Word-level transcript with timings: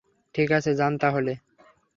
ঠিক 0.35 0.49
আছে, 0.51 0.71
যান 0.75 0.93
তাহলে। 0.97 1.33